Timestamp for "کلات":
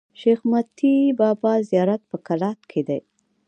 2.27-2.59